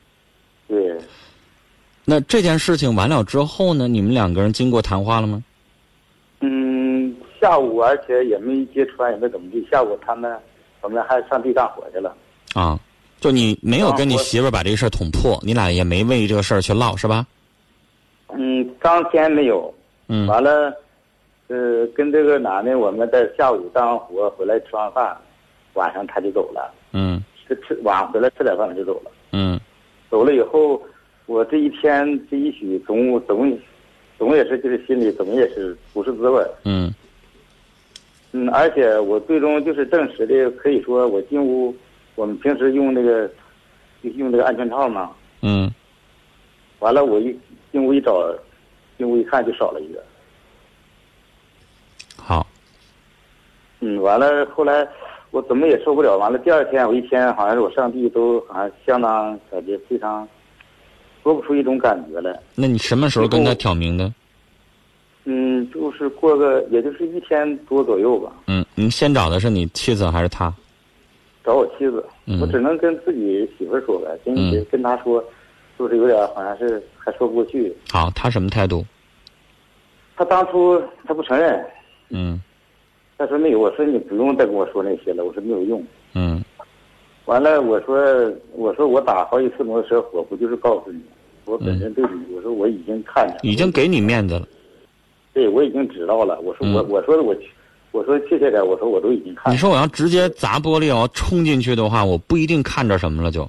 [0.68, 0.96] 对，
[2.04, 3.88] 那这件事情完了之后呢？
[3.88, 5.42] 你们两个人经过谈话了吗？
[7.42, 9.66] 嗯，下午而且也没揭穿，也没怎么地。
[9.70, 10.38] 下午他们
[10.80, 12.14] 我们还上地干活去了。
[12.54, 12.78] 啊，
[13.20, 17.26] 就你没有跟你媳妇把这个事儿捅破，你俩也没为这个事儿去唠，是吧？
[18.34, 19.72] 嗯，当天没有。
[20.08, 20.72] 嗯完了，
[21.48, 25.16] 呃，跟这个男的，我们在下午干完活回来吃完饭，
[25.74, 26.72] 晚上他就走了。
[26.92, 29.10] 嗯吃吃晚上回来吃点饭他就走了。
[29.32, 29.58] 嗯
[30.10, 30.80] 走了以后，
[31.26, 33.58] 我这一天这一宿总总
[34.18, 36.50] 总也是就是心里总也是不是滋味儿。
[36.64, 36.92] 嗯
[38.32, 41.74] 嗯，而且我最终就是证实的，可以说我进屋，
[42.14, 43.30] 我们平时用那个
[44.00, 45.10] 用这个安全套嘛，
[45.42, 45.70] 嗯
[46.78, 47.38] 完了我一
[47.70, 48.34] 进屋一找，
[48.96, 50.02] 进屋一看就少了一个。
[52.16, 52.46] 好，
[53.80, 54.88] 嗯，完了后来
[55.30, 60.26] 我怎么也受不了，完了第二天我一天好像是我上帝都好像相当感觉非常
[61.22, 62.34] 说不出一种感觉来。
[62.54, 64.10] 那你什么时候跟他挑明的？
[65.24, 70.52] 嗯，就是过个也就是一天多左右吧，嗯，你先找的是你妻子还是他？
[71.44, 75.22] 找我妻子，嗯我只能跟自己媳妇儿说呗，跟跟她说，
[75.78, 77.74] 就是有点好像是还说不过去。
[77.90, 78.84] 好，他什么态度？
[80.16, 81.64] 他当初他不承认，
[82.10, 82.40] 嗯
[83.18, 85.84] 他说没有，我说你不用再跟我说那些了，我说没有用。
[86.14, 86.42] 嗯
[87.26, 87.96] 完了，我说
[88.52, 91.00] 我说我打好几次摩托车火，不就是告诉你，
[91.44, 94.46] 我本身对你，我说我已经看见已经给你面子了。
[95.32, 96.38] 对我已经知道了。
[96.40, 97.34] 我说我、嗯我说我
[97.90, 103.48] 我说确切点，我说我都已经看你说我要直接砸玻璃，我要冲进去的话，我不一定看着什么了就。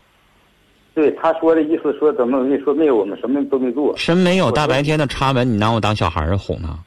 [0.94, 3.96] 对他说的意思说怎么没说没有，我们什么都没做。
[3.98, 4.52] 什么没有？
[4.52, 6.78] 大白天的插门，你拿我当小孩儿哄呢？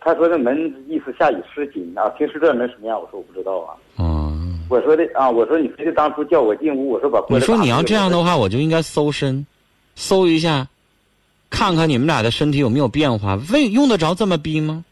[0.00, 0.56] 他说的门
[0.88, 2.98] 意思下雨湿紧啊，平时这门什么样？
[3.00, 3.74] 我说我不知道啊。
[3.98, 9.44] 嗯，我说的啊，我说你非得当初叫我进屋，我说把玻璃你说你要这样的话，我就应该搜身，
[9.96, 10.66] 搜一下，
[11.50, 13.38] 看看你们俩的身体有没有变化。
[13.52, 14.84] 为用得着这么逼吗？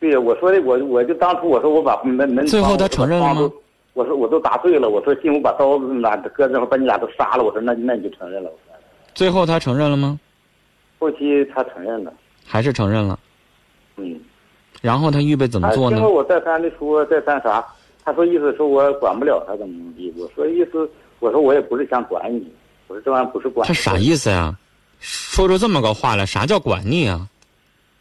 [0.00, 3.50] 对呀，我说的我我就当初我说我把门门最后他承认了吗
[3.94, 7.44] 我说我都答对了，我说进屋把刀子拿搁这，把你俩都杀了。
[7.44, 8.50] 我说那那你就承认了。
[8.50, 8.74] 我说
[9.14, 10.18] 最后他承认了吗？
[10.98, 12.12] 后期他承认了，
[12.44, 13.18] 还是承认了？
[13.96, 14.18] 嗯，
[14.80, 17.64] 然后他预备怎么做呢我再三的说再三啥，
[18.04, 20.12] 他说意思说我管不了他怎么怎么地。
[20.16, 22.50] 我说意思我说我也不是想管你，
[22.88, 23.68] 我说这玩意儿不是管。
[23.68, 24.56] 他啥意思呀？
[25.02, 27.28] 说出这么个话来，啥叫管你啊？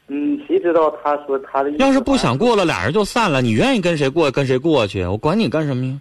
[0.07, 1.79] 嗯，谁知道他说他的意思？
[1.79, 3.41] 要是不想过了，俩人就散了。
[3.41, 5.99] 你愿意跟谁过跟谁过去，我管你干什么呀？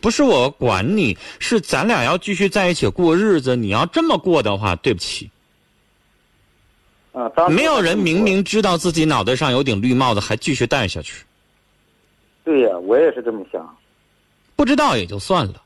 [0.00, 3.56] 不是我管你，是咱俩要继续在一起过日子。
[3.56, 5.30] 你要这么过的话，对不起，
[7.12, 11.24] 啊，当初没有人明明知道自己脑袋上有顶绿帽子，还继续戴下去。
[12.44, 13.76] 对呀、我也是这么想。
[14.54, 15.62] 不知道也就算了，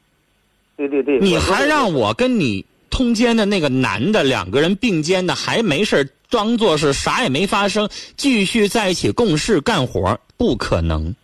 [0.76, 11.14] 对对对，你还让我跟你通奸的那个男的两个人并肩的，还没事儿装作是啥也没发生，继续在一起共事干活，不可能。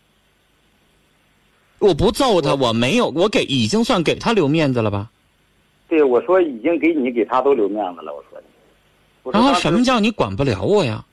[1.79, 5.11] 我不揍他，我没有，我给已经算给他留面子了吧？
[5.89, 11.05] 对我说已经给你给他都留面子了，我说然后什么叫你管不了我呀？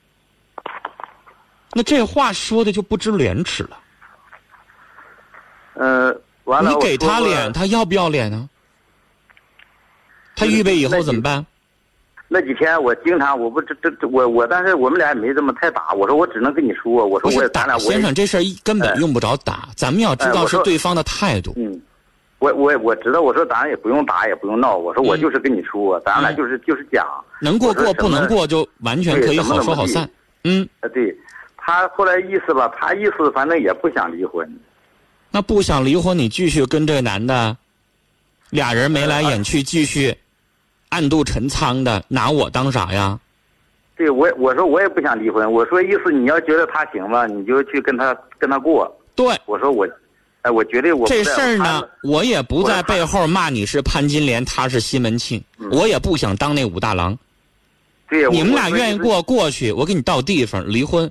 [1.72, 3.78] 那这话说的就不知廉耻了。
[5.74, 8.48] 呃，完了你给他脸，他要不要脸呢？
[10.36, 11.44] 他预备以后怎么办？
[12.26, 15.92] 那几天我经常我不这这这我我，但是我们俩也没这么太打。
[15.92, 21.52] 我说我只能跟你说，我说我打先生，这事儿根本哎用不着打，咱们要知道是对方的态度。
[21.56, 21.80] 嗯，
[22.38, 27.06] 我我我知道，我说咱也不用打也不用闹，我说我嗯就是跟你说，咱俩嗯就是就是讲。
[27.40, 30.08] 能过过，不能过就完全可以好说好散。
[30.44, 31.14] 嗯，啊，对，
[31.56, 34.50] 他后来意思吧，他意思反正也不想离婚。
[35.30, 37.56] 那不想离婚，你继续跟这个男的，
[38.50, 40.16] 俩人眉来眼去，继续
[40.88, 43.18] 暗度陈仓的拿我当啥呀？
[43.96, 48.92] 对我我说我也不想离婚，我说意思你要觉得他行吧，你就去跟他跟他过。
[49.14, 49.88] 对，我说我，
[50.42, 57.16] 哎，我绝对我这事儿呢我也不在背后骂你是潘金莲，他是西门庆，嗯我也不想当那武大郎。
[58.08, 58.98] 对，你们俩愿意？
[58.98, 61.08] 过过去，我给你到地方离婚。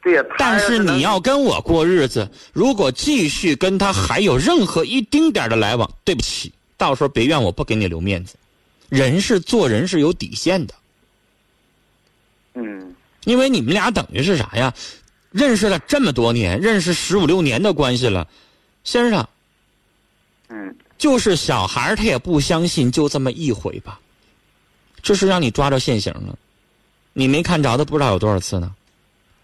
[0.00, 8.36] 对呀，但是你要跟我过日子，如果继续跟他还有任何一丁点的来往，对不起，到时候别怨我不给你留面子。
[8.88, 10.74] 人是做人是有底线的，
[12.54, 14.72] 嗯因为你们俩等于是啥呀？
[15.30, 18.26] 认识了这么多年，认识十五六年的关系了，
[18.84, 19.28] 先生，
[20.48, 24.00] 嗯，就是小孩儿他也不相信就这么一回吧，
[25.02, 26.38] 这是让你抓着现行了，
[27.12, 28.74] 你没看着的不知道有多少次呢，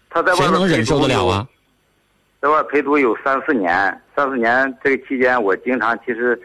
[0.09, 1.47] 他在外谁能忍受得了啊？？
[2.41, 6.39] 在外陪读有三四年，三四年这个期间，我经常其实。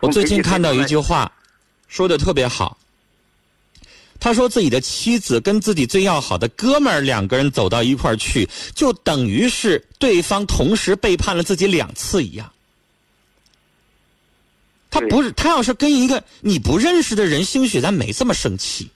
[0.00, 1.30] 我最近看到一句，话，
[1.88, 2.78] 说的特别好。
[4.18, 12.50] 他说自己的妻子跟自己最要好的哥们儿两个人走到一块儿去，就等于是对方同时背叛了自己两次一样。
[14.90, 18.90] 他不是，他要是跟一个你不认识的人，兴许咱没这么生气。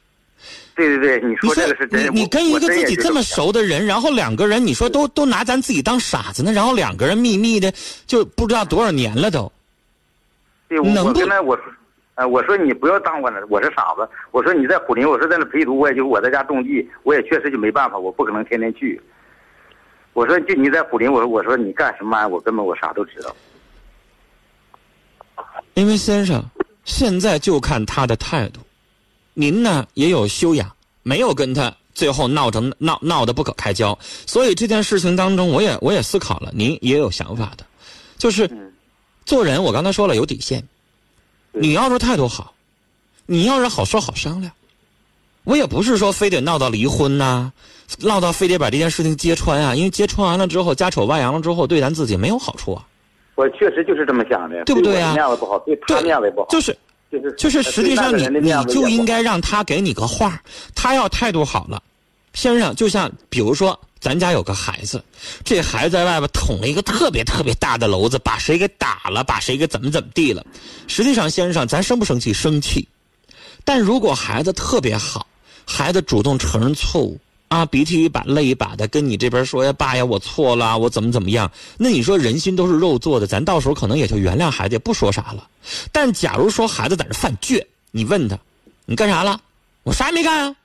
[0.75, 2.07] 对对对，你你说这个是真。
[2.07, 3.53] 你你跟一个自己这么熟。
[3.53, 7.71] 的人，然后两个人，你说都都拿咱自己当傻子呢，然后两个人秘密的
[8.07, 9.53] 就不知道多少年了都。
[10.69, 11.21] 对，我我能不
[12.21, 14.07] 呃，我说你不要当我呢，我是傻子。
[14.31, 19.01] 我说你在虎林，我说在那陪读，我也就我在家种地，我也确实就没办法，我不可能天天去。
[20.13, 22.29] 我说就你在虎林，我说我说你干什么啊？
[22.29, 23.35] 我根本我啥都知道。
[25.73, 26.45] 因为先生，
[26.85, 28.61] 现在就看他的态度。
[29.33, 30.71] 您呢也有修养，
[31.03, 37.65] 没有跟他最后闹成闹闹得不可开交，所以这件事情当中，我也我也思考了，您也有想法的，
[38.19, 38.71] 就是嗯
[39.25, 40.63] 做人，我刚才说了有底线。
[41.53, 41.63] 对。
[41.63, 42.55] 你要是态度好，
[43.27, 44.53] 你要是好说好商量，
[45.45, 47.53] 我也不是说非得闹到离婚呐、
[48.01, 52.87] 闹到非得把这件事情揭穿啊，因为揭穿完了之后，家丑外扬了之后，对咱自己没有好处啊。
[53.37, 55.15] 我确实就是这么想的，对不对啊？
[55.15, 56.77] 面子不好，对他面子也不好，就是
[57.11, 60.41] 就是就是实际上你你就应该让他给你个话
[60.75, 61.83] 他要态度好了，
[62.35, 65.05] 先生，就像比如说咱家有个孩子，
[65.45, 70.45] 这孩子在外边捅了一个特别特别大的篓子，把谁给打了，把谁给怎么怎么地了。
[70.89, 72.33] 实际上，先生，咱生不生气？
[72.33, 72.89] 生气。
[73.63, 75.27] 但如果孩子特别好，
[75.67, 81.51] 孩子主动承认错误啊，鼻涕一把泪一把的跟你这边说呀，爸呀，我错了，我怎么怎么样？
[81.77, 85.47] 那你说人心都是肉做的，咱到时候可能也就原谅孩子，也不说啥了。
[85.93, 88.39] 但假如说孩子在这犯倔，你问他，
[88.87, 89.39] 你干啥了？
[89.83, 90.57] 我啥也没干啊。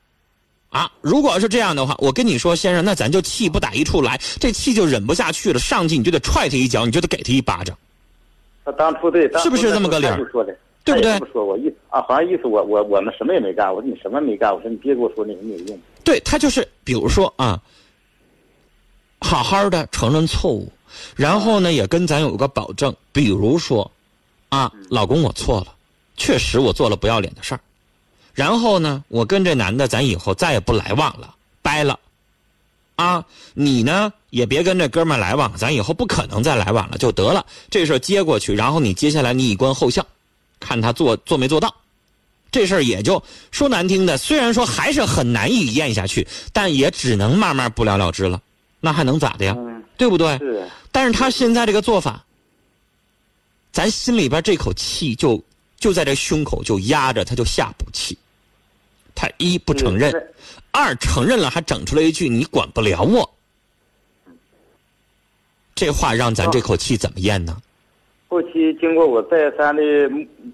[0.76, 7.74] 啊，如果是这样的话，我跟你说，先生，那咱就气不打一处来，这气就忍不下去了，上去你就得踹他一脚，你就得给他一巴掌。
[8.66, 10.54] 他当初对，当初是不是这么个理儿说的，
[10.84, 13.74] 对不对他也这么说我意啊，好像意思我我我们什么也没干。
[13.74, 14.54] 我说你什么没干？
[14.54, 15.80] 我说你别给我说那个没有用。
[16.04, 17.58] 对他就是，比如说啊，
[19.22, 20.70] 好好的承认错误，
[21.16, 23.90] 然后呢也跟咱有个保证，比如说，
[24.50, 25.68] 啊，老公我错了，
[26.18, 27.62] 确实我做了不要脸的事儿，
[28.36, 31.34] 然后呢我跟这男的咱以后再也不来往了，
[31.64, 31.98] 掰了，
[32.98, 33.26] 啊，
[33.56, 40.06] 你呢也别跟这哥们儿来往，咱以后不可能再来往了，就得了，这事儿接过去，然后你接下来你以观后效，
[40.60, 41.74] 看他做做没做到。
[42.52, 43.22] 这事儿也就
[43.52, 48.42] 说难听的，虽然说还是很难以咽下去，但也只能慢慢不了了之了。
[48.80, 49.54] 那还能咋的呀？
[49.58, 50.38] 嗯，对不对？
[50.38, 52.24] 是，但是他现在这个做法，
[53.74, 55.44] 咱心里边这口气就
[55.80, 58.18] 就在这胸口就压着，他就下不去。
[59.16, 60.14] 他一不承认，
[60.72, 63.28] 二承认了还整出来一句“你管不了我”，
[65.74, 67.58] 这话让咱这口气怎么咽呢？
[68.28, 69.82] 后期经过我再三的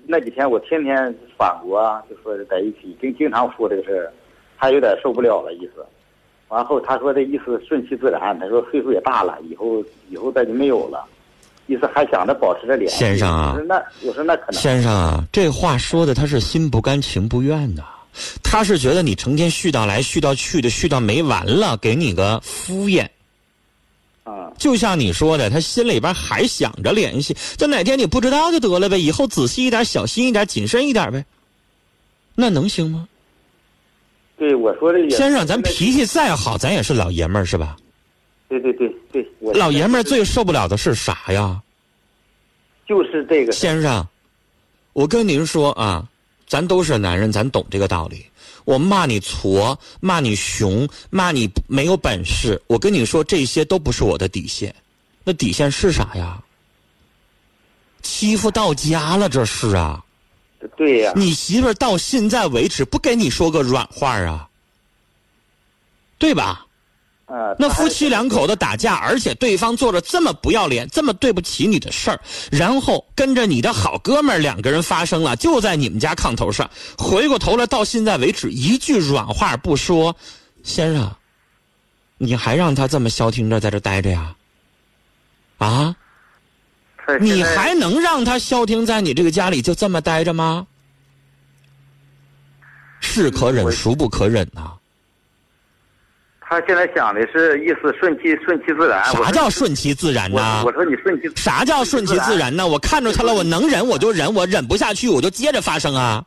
[0.05, 0.95] 那几天，我天天
[1.37, 4.13] 反驳啊，就说是在一起，经经常说这个事儿，
[4.59, 5.83] 他有点受不了了意思。
[6.49, 11.07] 完后他说的意思顺其自然，他说岁数也大了，以后以后再就没有了，
[11.65, 12.97] 意思还想着保持着联系。
[12.97, 14.61] 先生啊那我说那可能。
[14.61, 17.83] 先生啊，这话说的他是心不甘情不愿的，
[18.43, 23.07] 他是觉得你成天絮叨来絮叨去的，絮叨没完了，给你个敷衍。
[24.23, 31.25] 啊，就像你说的，他心里边还想着联系，就哪天你不知道就得了呗，以后仔细一点、小心一点、谨慎一点呗，
[32.35, 33.07] 那能行吗？
[34.37, 35.09] 对我说的也。
[35.09, 37.77] 先生，咱脾气再好，咱也是老爷们儿是吧？
[38.49, 41.61] 对对对对，我老爷们儿最受不了的是啥呀？
[42.87, 43.51] 就是这个。
[43.51, 44.05] 先生，
[44.93, 46.07] 我跟您说啊，
[46.51, 48.25] 咱都是男人，咱懂这个道理。
[48.65, 54.75] 我骂你矬，骂你熊，骂你没有本事，我跟你说，这些都不是我的底线。
[55.23, 56.43] 那底线是啥呀？
[58.01, 60.03] 欺负到家了，这是啊。
[60.75, 61.13] 对呀。
[61.15, 64.49] 你媳妇儿到现在为止不跟你说个软话啊？
[66.17, 66.65] 对吧？
[67.31, 67.55] 啊。
[67.57, 72.19] 那夫妻两口子打架，而且对方做了这么不要脸、这么对不起你的事儿，
[72.51, 80.15] 然后跟着你的好哥们儿两个人发生了，就在你们家炕头上，回过头来到现在为止一句软话不说，
[80.63, 81.11] 先生，
[82.17, 84.35] 你还让他这么消停着在这待着呀？
[85.57, 85.95] 啊？
[87.19, 90.65] 你还能让他消停在你这个家里就这么待着吗？
[93.01, 94.71] 是可忍，孰不可忍呐？
[96.51, 99.01] 他现在想的是意思顺其顺其自然。
[99.05, 100.61] 啥叫顺其自然呢？
[100.65, 101.29] 我说你顺其。
[101.37, 102.67] 啥叫顺其自然呢？
[102.67, 106.21] 我看着他了，我能忍我就忍，我忍不下去我就接着发生啊。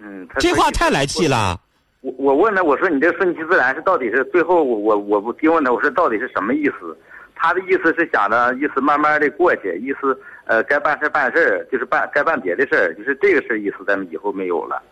[0.00, 1.60] 嗯，这话太来气了。
[2.00, 6.96] 我我问他，我说你这顺其自然是到底是最后我我我不听问他，我说到底是什么意思？
[7.36, 14.82] 他的意思是想着意思慢慢的过去，意思呃该办事办事就是办该办别的事儿，就是这个事意思咱们以后没有了。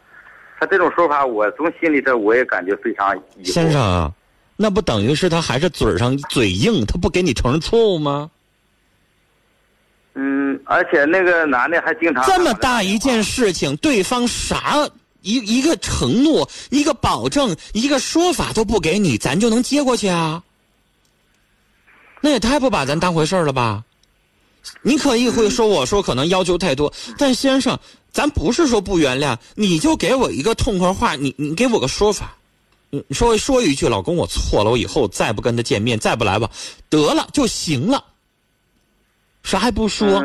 [0.60, 3.52] 他这种说法，我从心里头我也感觉非常疑惑。
[3.52, 4.12] 先生，
[4.60, 8.28] 那不等于是他还是嘴上嘴硬，他不给你承认错误吗？
[10.14, 14.90] 嗯，而且那个男的还经常这么大一件事情，对方啥
[15.22, 20.42] 一一个承诺、一个保证、一个说法都不给你，咱就能接过去啊？
[22.20, 23.84] 那也太不把咱当回事儿了吧？
[24.82, 27.78] 你可以会说我说可能要求太多，但先生，
[28.10, 32.36] 咱不是说不原谅，你就给我一个痛快话，你你给我个说法，
[32.90, 36.50] 你说说一句，老公我错了，我以后再不跟他见面，再不来吧，
[36.88, 38.02] 得了就行了。
[39.42, 40.22] 啥还不说？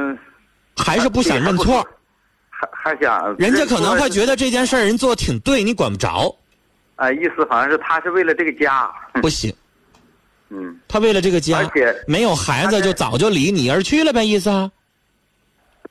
[0.76, 1.86] 还是不想认错？
[2.50, 3.36] 还还想？
[3.38, 6.34] 人家可能会觉得这件事人做的挺对，你管不着。
[6.96, 8.90] 啊，意思好像是他是为了这个家。
[9.22, 9.54] 不行。
[10.50, 14.72] 嗯，他为了这个家，而且没有孩子就早就离你而去了呗，意思啊？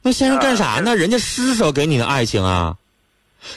[0.02, 0.96] 那先生干啥呢？
[0.96, 2.76] 人家施舍给你的爱情啊，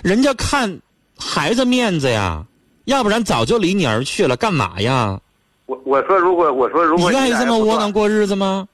[0.04, 0.80] 人家看
[1.18, 2.46] 孩子面子呀，
[2.86, 5.20] 要不然早就离你而去了，干嘛呀？
[5.66, 8.68] 我我说如果我说如果你愿意这么窝囊过日子吗？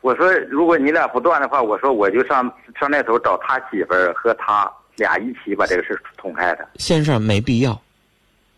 [0.00, 2.42] 我说如果你俩不断的话，我说我就上
[2.78, 6.68] 上那头找他媳妇儿和他俩一起把这个事捅开的。
[6.76, 7.80] 先生没必要，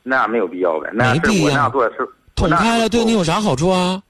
[0.03, 1.49] 那没有必要呗，没必要。
[1.49, 2.09] 那样做是。
[2.35, 4.03] 捅开了对你有啥好处啊？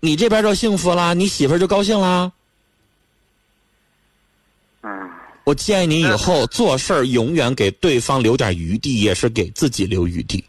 [0.00, 2.30] 你这边就幸福啦，你媳妇儿就高兴啦。
[4.82, 5.10] 嗯，
[5.46, 10.44] 我建议你以后做事儿永远给对方留点余地，也是给自己留余地。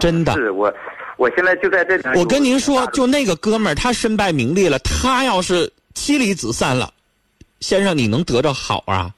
[0.00, 0.34] 真的。
[0.34, 0.74] 是我，
[1.16, 1.96] 我现在就在这。
[2.16, 6.92] 我跟您说，就那个哥们儿，他身败名裂了，他要是妻离子散了，
[7.60, 9.14] 先生你能得着好啊？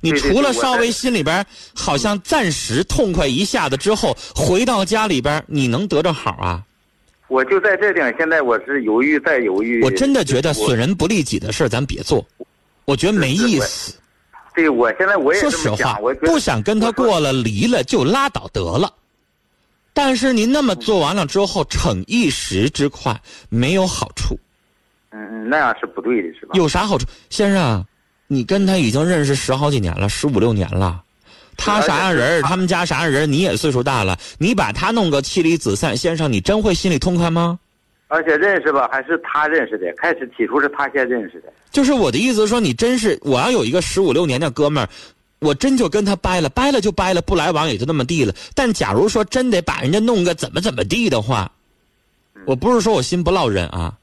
[0.00, 1.44] 你除了稍微心里边
[1.74, 6.64] 好像暂时痛快一下子之后，回到家里边你能得着好啊？
[7.28, 9.82] 我就在这点，现在我是犹豫再犹豫。
[9.82, 12.26] 我真的觉得损人不利己的事咱别做，
[12.84, 13.94] 我觉得没意思。
[14.54, 18.92] 对，我现在我也说实话，不想跟他过了，离了就拉倒得了。
[19.92, 24.38] 但是您那么做完了之后，逞一时之快，没有好处。
[25.12, 26.52] 嗯嗯，那样是不对的，是吧？
[26.54, 27.84] 有啥好处，先生？
[28.26, 31.02] 你跟他已经认识十好几年了，十五六年了。
[31.56, 34.18] 他啥样人他们家啥样人你也岁数大了。
[34.38, 37.58] 你把他弄个妻离子散，先生，你真会心里痛快吗？
[38.10, 39.86] 而且认识吧，还是他认识的。
[39.96, 41.52] 开始起初是他先认识的。
[41.70, 44.88] 就是我的意思说，你真是我要有一个十五六年的哥们儿，
[45.38, 48.34] 我真就跟他掰了，掰了就掰了，不来往也就那么地了。
[48.52, 51.48] 但假如说真得把人家弄个怎么怎么地的话，
[52.46, 53.94] 我不是说我心不落忍啊。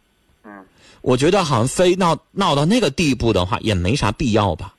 [1.01, 4.73] 我觉得好像非闹闹到那个地步的话，也没啥必要吧。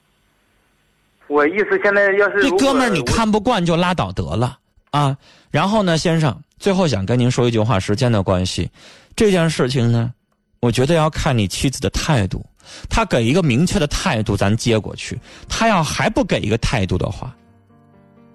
[1.26, 4.58] 我意思现在要是这哥们儿你看不惯就拉倒得了
[4.90, 5.16] 啊。
[5.50, 8.70] 然后呢，先生，最后想跟您说一句话，时间的关系，
[9.16, 10.12] 这件事情呢，
[10.60, 12.44] 我觉得要看你妻子的态度。
[12.90, 15.16] 他给一个明确的态度，咱接过去；
[15.48, 17.34] 他要还不给一个态度的话，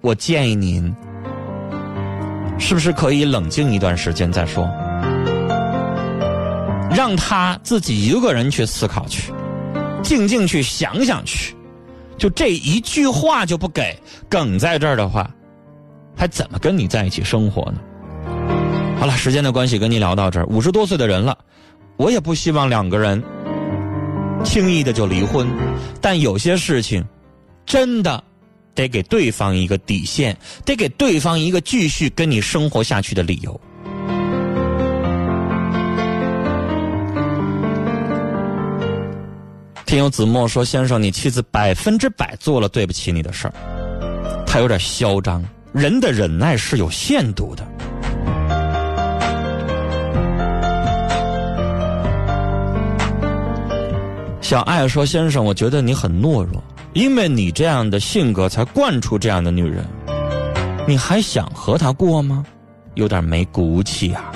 [0.00, 0.92] 我建议您，
[2.58, 4.68] 是不是可以冷静一段时间再说？
[6.90, 9.32] 让他自己一个人去思考去，
[10.02, 11.54] 静静去想想去，
[12.18, 13.96] 就这一句话就不给，
[14.28, 15.30] 梗在这儿的话，
[16.16, 17.78] 还怎么跟你在一起生活呢？
[18.98, 20.46] 好了，时间的关系，跟你聊到这儿。
[20.46, 21.36] 五十多岁的人了，
[21.96, 23.22] 我也不希望两个人
[24.44, 25.46] 轻易的就离婚，
[26.00, 27.04] 但有些事情
[27.66, 28.22] 真的
[28.74, 33.60] 得给对方一个底线，得给对方一个继续跟你生活下去的理由。
[39.86, 43.54] 听友子墨说：“先生，你妻子百分之百做了对不起你的事儿，
[44.46, 45.44] 她有点嚣张。
[45.74, 47.66] 人的忍耐是有限度的。”
[54.40, 56.62] 小爱说：“先生，我觉得你很懦弱，
[56.92, 59.84] 因为你这样的性格才惯出这样的女人。
[60.86, 62.44] 你还想和她过吗？
[62.94, 64.32] 有点没骨气啊。”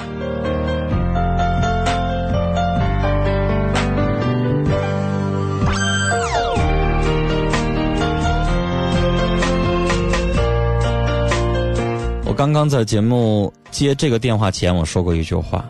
[12.39, 15.69] 刚刚在节目接这个电话前，我说过一句话：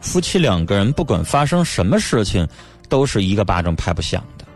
[0.00, 2.48] 夫妻两个人不管发生什么事情，
[2.88, 4.46] 都是一个巴掌拍不响的。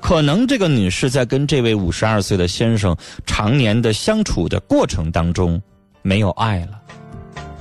[0.00, 5.60] 可能这个女士在跟这位五十二岁的先生常年的相处的过程当中，
[6.02, 6.80] 没有爱了。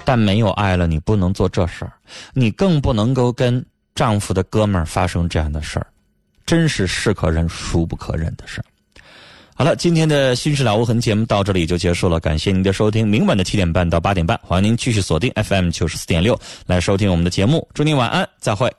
[0.06, 1.94] 但没有爱了，你不能做这事儿，
[2.36, 3.66] 你更不能够跟
[3.96, 5.88] 丈夫的哥们儿发生这样的事儿，
[6.46, 8.66] 真是是可忍孰不可忍的事儿。
[9.56, 13.08] 好了，今天的《新事了无痕》节目到这里就结束了，感谢您的收听。
[13.08, 17.68] 明晚的七点半到八点半，欢迎您继续锁定 FM 九十四点六来收听我们的节目。
[17.72, 18.74] 祝您晚安，再会。